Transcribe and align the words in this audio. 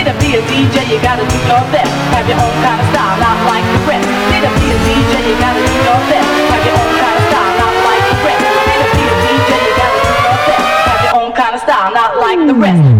Need 0.00 0.06
to 0.06 0.18
be 0.18 0.32
a 0.32 0.40
DJ, 0.48 0.88
you 0.88 0.98
gotta 1.02 1.28
do 1.28 1.36
your 1.44 1.60
best. 1.68 1.92
Have 2.16 2.26
your 2.26 2.40
own 2.40 2.56
kind 2.64 2.80
of 2.80 2.88
style, 2.88 3.20
not 3.20 3.36
like 3.44 3.60
the 3.68 3.80
rest. 3.84 4.08
Need 4.32 4.40
to 4.40 4.52
be 4.56 4.72
a 4.72 4.78
DJ, 4.88 5.28
you 5.28 5.36
gotta 5.36 5.60
do 5.60 5.74
your 5.76 6.00
best. 6.08 6.24
Have 6.48 6.64
your 6.64 6.72
own 6.72 6.92
kind 6.96 7.16
of 7.20 7.24
style, 7.28 7.52
not 7.60 7.74
like 7.84 8.04
the 8.08 8.16
rest. 8.24 8.40
Need 8.64 8.80
to 8.80 8.88
be 8.96 9.04
a 9.04 9.16
DJ, 9.28 9.50
you 9.60 9.72
gotta 9.76 10.00
do 10.00 10.12
your 10.24 10.38
best. 10.48 10.64
Have 10.88 11.04
your 11.04 11.20
own 11.20 11.32
kind 11.36 11.54
of 11.54 11.60
style, 11.60 11.92
not 11.92 12.16
like 12.16 12.46
the 12.46 12.54
rest. 12.54 12.99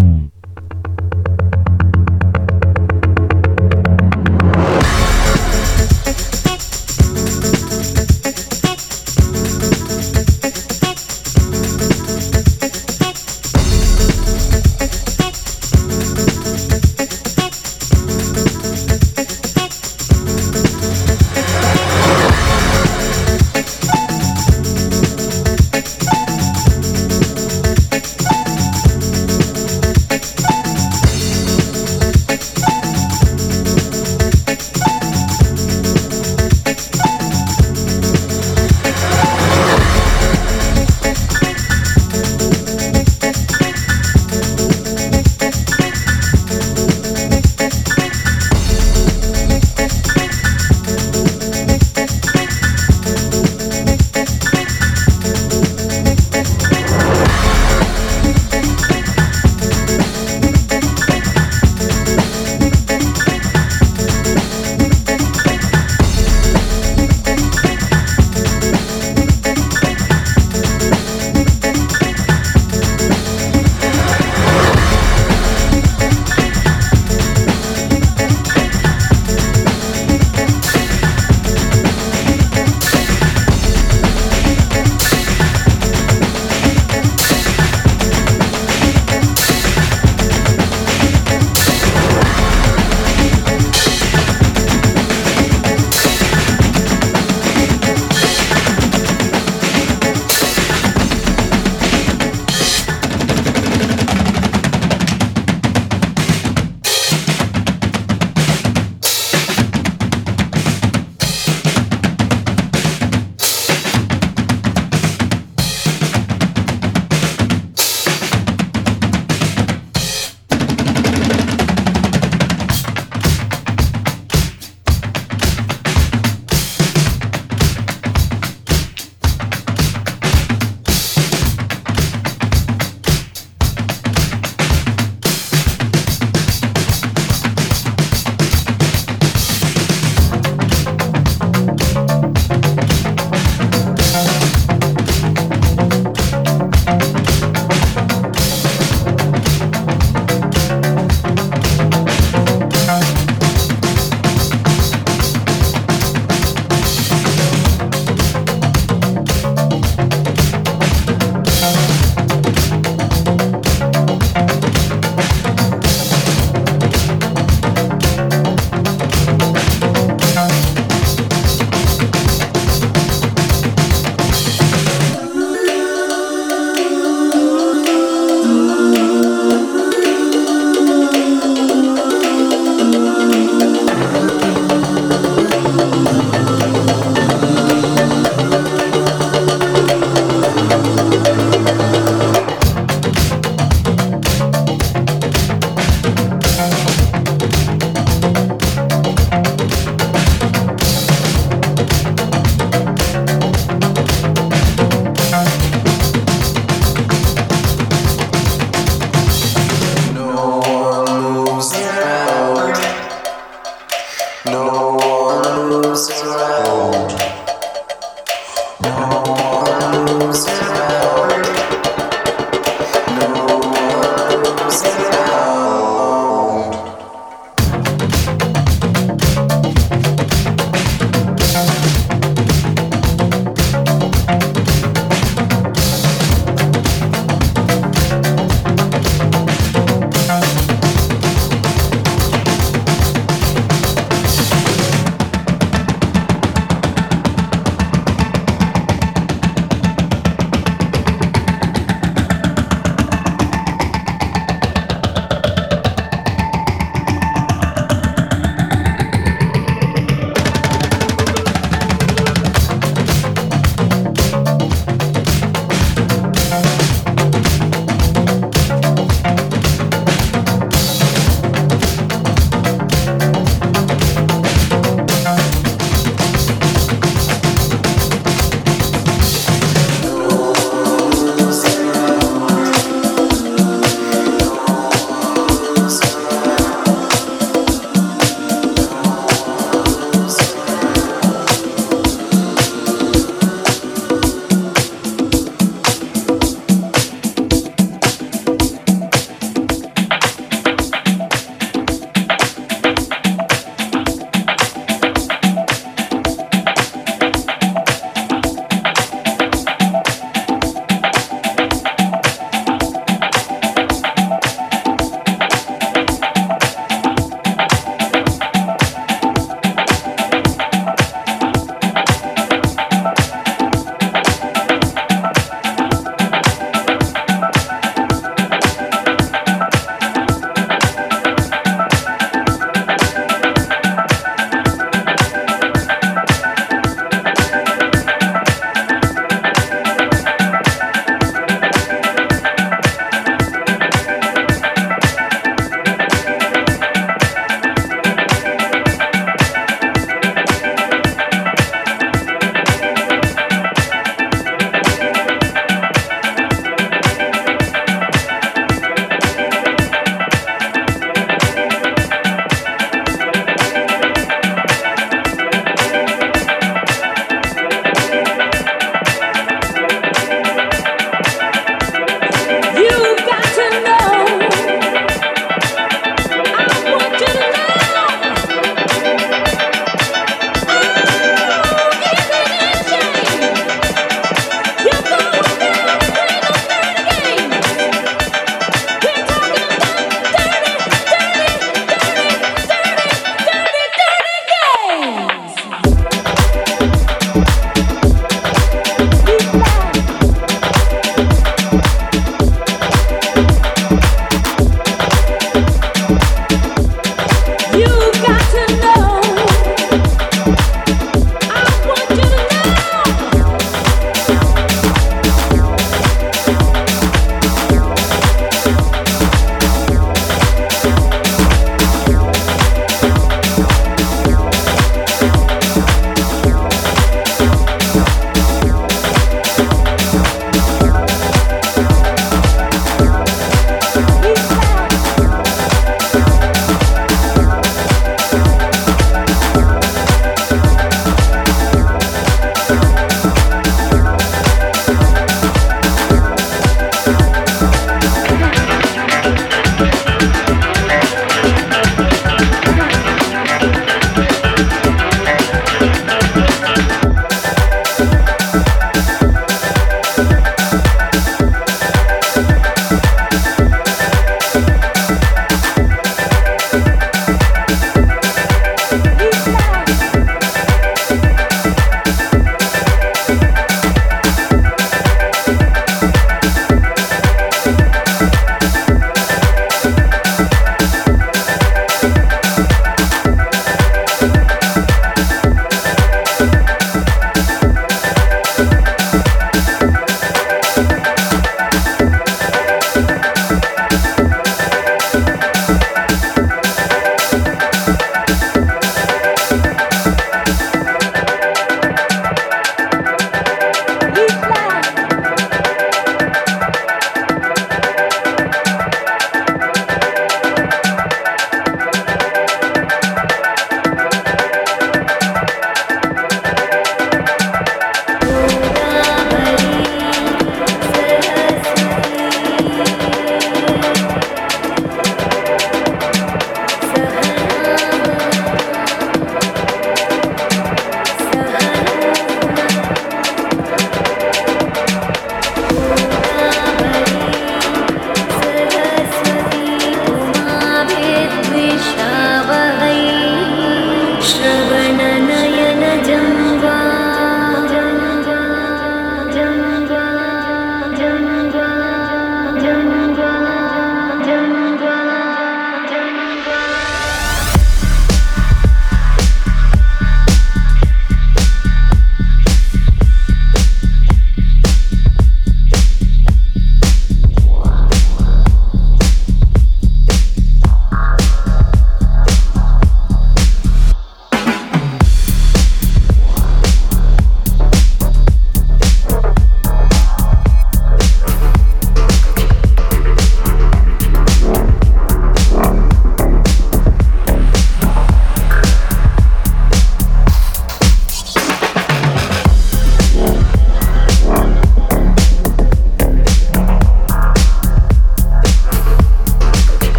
Sarah. 216.01 216.60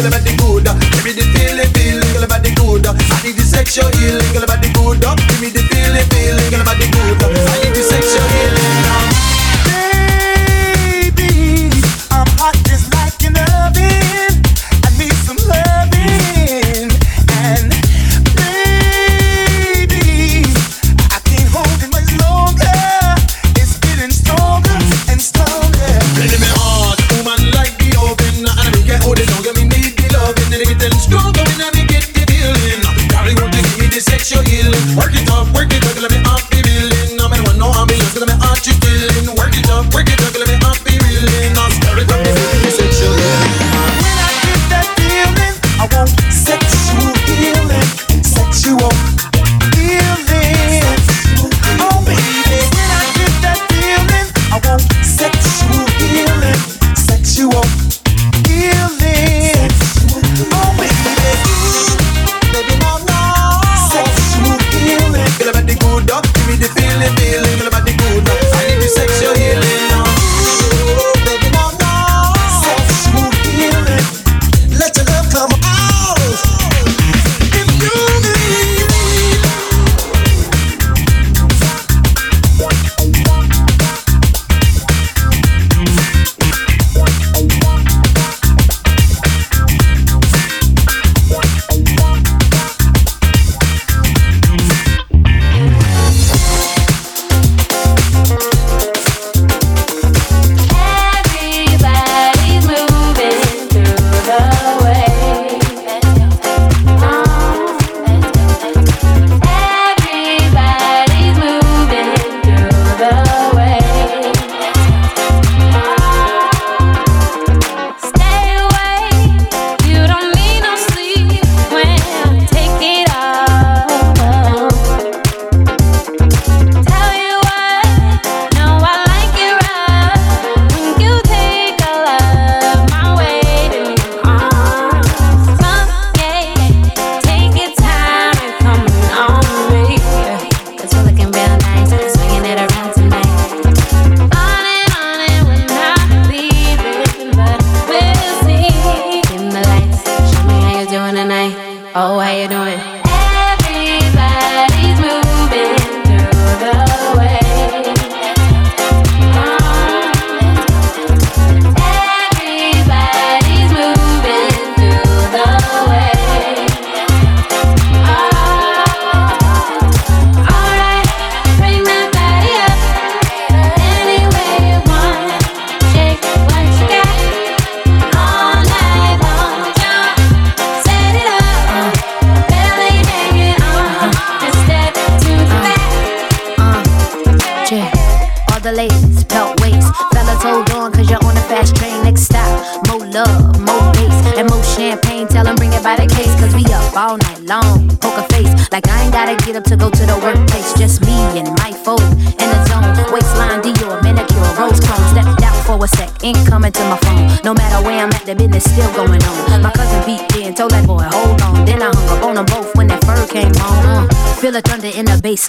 Kill 0.00 0.29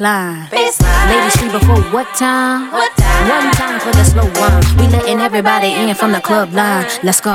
baseline. 0.02 0.50
baseline. 0.50 1.10
Ladies 1.10 1.36
free 1.38 1.52
before 1.52 1.82
what 1.94 2.08
time? 2.16 2.72
what 2.72 2.92
time? 2.98 3.30
One 3.30 3.54
time 3.54 3.80
for 3.80 3.92
the 3.92 4.04
slow 4.04 4.26
one. 4.42 4.78
We 4.78 4.88
letting 4.92 5.20
everybody 5.20 5.74
in 5.74 5.94
from 5.96 6.12
the 6.12 6.22
club 6.22 6.54
line. 6.54 6.88
Let's 7.04 7.22
go. 7.22 7.34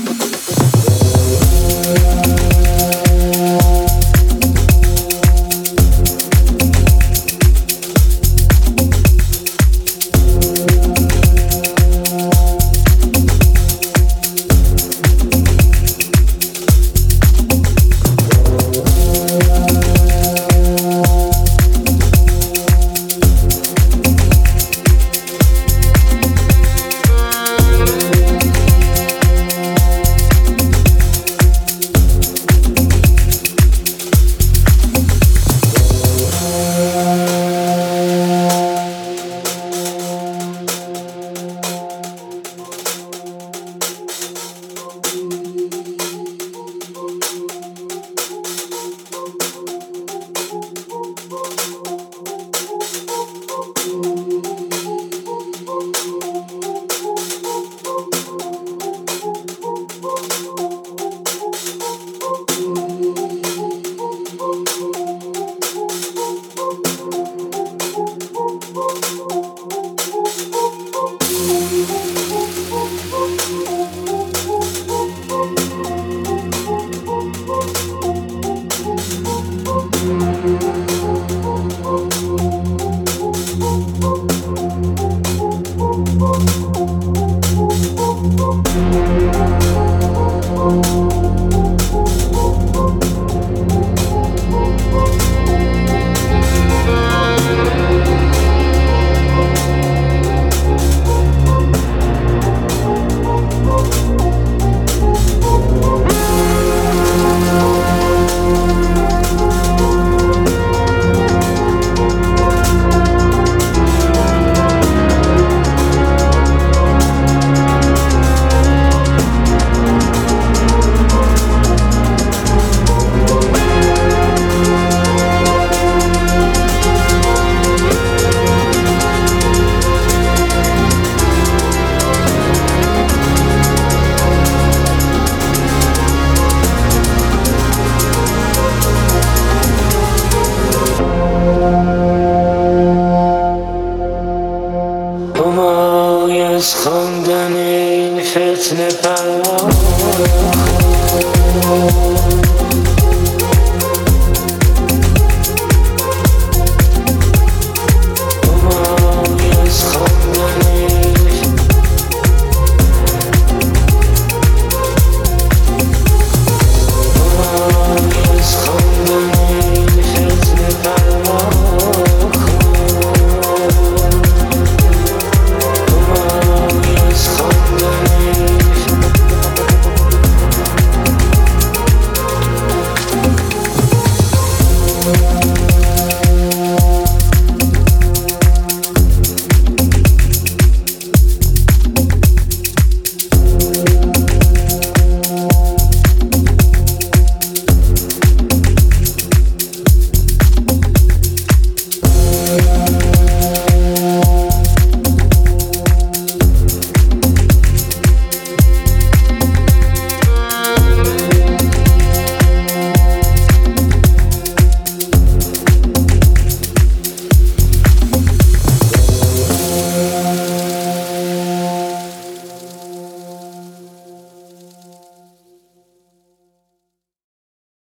you 2.17 2.26